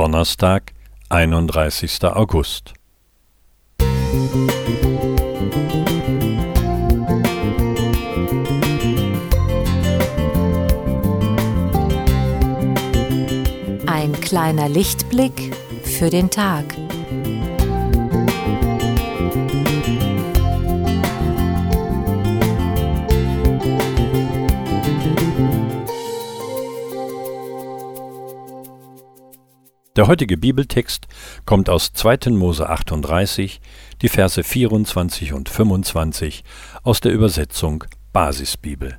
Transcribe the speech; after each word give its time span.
Donnerstag, 0.00 0.72
31. 1.10 2.04
August. 2.04 2.72
Ein 13.86 14.18
kleiner 14.22 14.70
Lichtblick 14.70 15.54
für 15.84 16.08
den 16.08 16.30
Tag. 16.30 16.64
Der 29.96 30.06
heutige 30.06 30.36
Bibeltext 30.36 31.08
kommt 31.46 31.68
aus 31.68 31.92
2. 31.92 32.30
Mose 32.30 32.68
38, 32.68 33.60
die 34.02 34.08
Verse 34.08 34.40
24 34.40 35.32
und 35.32 35.48
25 35.48 36.44
aus 36.84 37.00
der 37.00 37.10
Übersetzung 37.10 37.82
Basisbibel. 38.12 38.98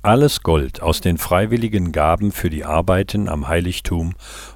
Alles 0.00 0.42
Gold 0.42 0.80
aus 0.80 1.02
den 1.02 1.18
freiwilligen 1.18 1.92
Gaben 1.92 2.32
für 2.32 2.48
die 2.48 2.64
Arbeiten 2.64 3.28
am 3.28 3.48
Heiligtum 3.48 4.14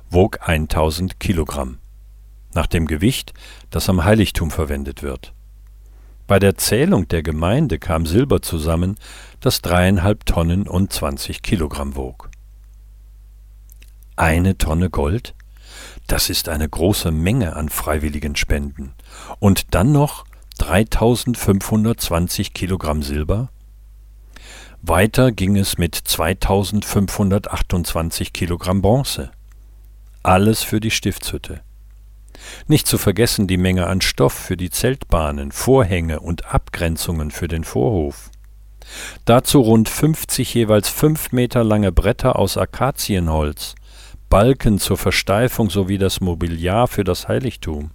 wog 0.08 0.38
1000 0.48 1.20
Kilogramm, 1.20 1.76
nach 2.54 2.66
dem 2.66 2.86
Gewicht, 2.86 3.34
das 3.68 3.90
am 3.90 4.04
Heiligtum 4.04 4.50
verwendet 4.50 5.02
wird. 5.02 5.34
Bei 6.26 6.38
der 6.38 6.56
Zählung 6.56 7.06
der 7.08 7.22
Gemeinde 7.22 7.78
kam 7.78 8.06
Silber 8.06 8.40
zusammen, 8.40 8.96
das 9.40 9.60
dreieinhalb 9.60 10.24
Tonnen 10.24 10.66
und 10.66 10.94
20 10.94 11.42
Kilogramm 11.42 11.94
wog. 11.94 12.30
Eine 14.16 14.56
Tonne 14.56 14.88
Gold? 14.88 15.34
Das 16.06 16.30
ist 16.30 16.48
eine 16.48 16.66
große 16.66 17.12
Menge 17.12 17.54
an 17.54 17.68
freiwilligen 17.68 18.34
Spenden. 18.34 18.94
Und 19.40 19.74
dann 19.74 19.92
noch 19.92 20.24
3520 20.58 22.54
Kilogramm 22.54 23.02
Silber? 23.02 23.50
Weiter 24.80 25.32
ging 25.32 25.58
es 25.58 25.76
mit 25.76 25.96
2528 25.96 28.32
Kilogramm 28.32 28.80
Bronze. 28.80 29.32
Alles 30.22 30.62
für 30.62 30.80
die 30.80 30.90
Stiftshütte. 30.90 31.60
Nicht 32.68 32.86
zu 32.86 32.96
vergessen 32.96 33.46
die 33.46 33.58
Menge 33.58 33.86
an 33.86 34.00
Stoff 34.00 34.32
für 34.32 34.56
die 34.56 34.70
Zeltbahnen, 34.70 35.52
Vorhänge 35.52 36.20
und 36.20 36.54
Abgrenzungen 36.54 37.30
für 37.30 37.48
den 37.48 37.64
Vorhof. 37.64 38.30
Dazu 39.24 39.60
rund 39.60 39.90
50 39.90 40.54
jeweils 40.54 40.88
fünf 40.88 41.32
Meter 41.32 41.64
lange 41.64 41.90
Bretter 41.92 42.38
aus 42.38 42.56
Akazienholz, 42.56 43.74
Balken 44.36 44.78
zur 44.78 44.98
Versteifung 44.98 45.70
sowie 45.70 45.96
das 45.96 46.20
Mobiliar 46.20 46.88
für 46.88 47.04
das 47.04 47.26
Heiligtum. 47.26 47.92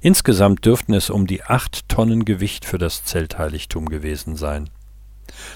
Insgesamt 0.00 0.64
dürften 0.64 0.94
es 0.94 1.10
um 1.10 1.26
die 1.26 1.42
acht 1.42 1.88
Tonnen 1.88 2.24
Gewicht 2.24 2.64
für 2.64 2.78
das 2.78 3.02
Zeltheiligtum 3.02 3.88
gewesen 3.88 4.36
sein. 4.36 4.70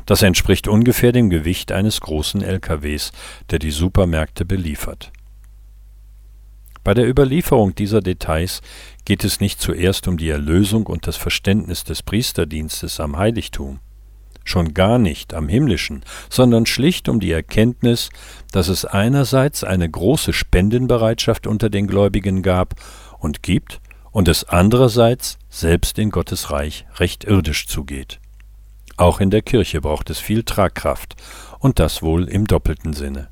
Das 0.04 0.22
entspricht 0.22 0.66
ungefähr 0.66 1.12
dem 1.12 1.30
Gewicht 1.30 1.70
eines 1.70 2.00
großen 2.00 2.42
LKWs, 2.42 3.12
der 3.50 3.60
die 3.60 3.70
Supermärkte 3.70 4.44
beliefert. 4.44 5.12
Bei 6.82 6.94
der 6.94 7.08
Überlieferung 7.08 7.76
dieser 7.76 8.00
Details 8.00 8.60
geht 9.04 9.22
es 9.22 9.38
nicht 9.38 9.60
zuerst 9.60 10.08
um 10.08 10.18
die 10.18 10.30
Erlösung 10.30 10.86
und 10.86 11.06
das 11.06 11.16
Verständnis 11.16 11.84
des 11.84 12.02
Priesterdienstes 12.02 12.98
am 12.98 13.18
Heiligtum 13.18 13.78
schon 14.44 14.74
gar 14.74 14.98
nicht 14.98 15.34
am 15.34 15.48
himmlischen, 15.48 16.04
sondern 16.28 16.66
schlicht 16.66 17.08
um 17.08 17.20
die 17.20 17.32
Erkenntnis, 17.32 18.10
dass 18.50 18.68
es 18.68 18.84
einerseits 18.84 19.64
eine 19.64 19.88
große 19.88 20.32
Spendenbereitschaft 20.32 21.46
unter 21.46 21.70
den 21.70 21.86
Gläubigen 21.86 22.42
gab 22.42 22.74
und 23.18 23.42
gibt, 23.42 23.80
und 24.10 24.28
es 24.28 24.44
andererseits 24.44 25.38
selbst 25.48 25.98
in 25.98 26.10
Gottes 26.10 26.50
Reich 26.50 26.86
recht 26.96 27.24
irdisch 27.24 27.66
zugeht. 27.66 28.20
Auch 28.98 29.20
in 29.20 29.30
der 29.30 29.42
Kirche 29.42 29.80
braucht 29.80 30.10
es 30.10 30.18
viel 30.18 30.42
Tragkraft, 30.42 31.16
und 31.58 31.78
das 31.78 32.02
wohl 32.02 32.28
im 32.28 32.46
doppelten 32.46 32.92
Sinne. 32.92 33.28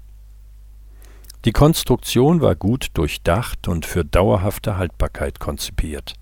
Die 1.45 1.53
Konstruktion 1.53 2.41
war 2.43 2.55
gut 2.55 2.89
durchdacht 2.95 3.67
und 3.67 3.87
für 3.87 4.05
dauerhafte 4.05 4.77
Haltbarkeit 4.77 5.41
konzipiert. 5.41 6.15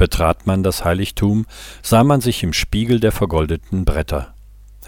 Betrat 0.00 0.46
man 0.46 0.62
das 0.62 0.82
Heiligtum, 0.82 1.44
sah 1.82 2.04
man 2.04 2.22
sich 2.22 2.42
im 2.42 2.54
Spiegel 2.54 3.00
der 3.00 3.12
vergoldeten 3.12 3.84
Bretter. 3.84 4.32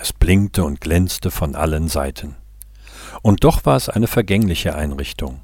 Es 0.00 0.14
blinkte 0.14 0.64
und 0.64 0.80
glänzte 0.80 1.30
von 1.30 1.54
allen 1.54 1.88
Seiten. 1.88 2.36
Und 3.20 3.44
doch 3.44 3.66
war 3.66 3.76
es 3.76 3.90
eine 3.90 4.06
vergängliche 4.06 4.74
Einrichtung. 4.74 5.42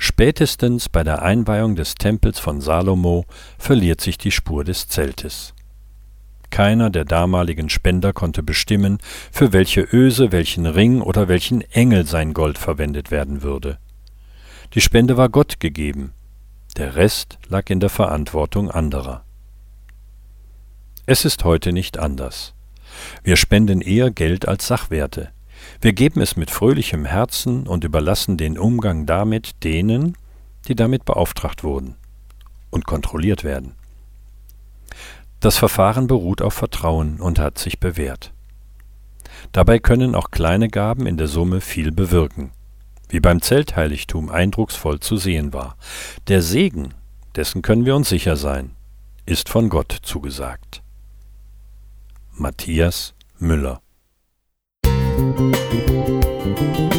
Spätestens 0.00 0.88
bei 0.88 1.04
der 1.04 1.22
Einweihung 1.22 1.76
des 1.76 1.94
Tempels 1.94 2.40
von 2.40 2.60
Salomo 2.60 3.24
verliert 3.56 4.00
sich 4.00 4.18
die 4.18 4.32
Spur 4.32 4.64
des 4.64 4.88
Zeltes. 4.88 5.54
Keiner 6.50 6.90
der 6.90 7.04
damaligen 7.04 7.68
Spender 7.68 8.12
konnte 8.12 8.42
bestimmen, 8.42 8.98
für 9.30 9.52
welche 9.52 9.82
Öse, 9.82 10.32
welchen 10.32 10.66
Ring 10.66 11.02
oder 11.02 11.28
welchen 11.28 11.60
Engel 11.70 12.04
sein 12.04 12.34
Gold 12.34 12.58
verwendet 12.58 13.12
werden 13.12 13.42
würde. 13.42 13.78
Die 14.74 14.80
Spende 14.80 15.16
war 15.16 15.28
Gott 15.28 15.60
gegeben, 15.60 16.14
der 16.76 16.96
Rest 16.96 17.38
lag 17.48 17.68
in 17.68 17.80
der 17.80 17.90
Verantwortung 17.90 18.70
anderer. 18.70 19.24
Es 21.04 21.24
ist 21.24 21.44
heute 21.44 21.72
nicht 21.72 21.98
anders. 21.98 22.54
Wir 23.22 23.36
spenden 23.36 23.80
eher 23.80 24.10
Geld 24.10 24.48
als 24.48 24.66
Sachwerte. 24.66 25.30
Wir 25.80 25.92
geben 25.92 26.20
es 26.20 26.36
mit 26.36 26.50
fröhlichem 26.50 27.04
Herzen 27.04 27.66
und 27.66 27.84
überlassen 27.84 28.36
den 28.36 28.58
Umgang 28.58 29.06
damit 29.06 29.64
denen, 29.64 30.16
die 30.68 30.74
damit 30.74 31.04
beauftragt 31.04 31.62
wurden 31.62 31.96
und 32.70 32.86
kontrolliert 32.86 33.44
werden. 33.44 33.74
Das 35.40 35.58
Verfahren 35.58 36.06
beruht 36.06 36.40
auf 36.40 36.54
Vertrauen 36.54 37.20
und 37.20 37.38
hat 37.38 37.58
sich 37.58 37.80
bewährt. 37.80 38.32
Dabei 39.50 39.78
können 39.78 40.14
auch 40.14 40.30
kleine 40.30 40.68
Gaben 40.68 41.06
in 41.06 41.16
der 41.16 41.26
Summe 41.26 41.60
viel 41.60 41.92
bewirken 41.92 42.52
wie 43.12 43.20
beim 43.20 43.42
Zeltheiligtum 43.42 44.30
eindrucksvoll 44.30 45.00
zu 45.00 45.18
sehen 45.18 45.52
war. 45.52 45.76
Der 46.28 46.40
Segen, 46.40 46.94
dessen 47.36 47.60
können 47.62 47.84
wir 47.84 47.94
uns 47.94 48.08
sicher 48.08 48.36
sein, 48.36 48.70
ist 49.26 49.48
von 49.50 49.68
Gott 49.68 49.96
zugesagt. 50.02 50.82
Matthias 52.32 53.14
Müller 53.38 53.80
Musik 55.32 56.91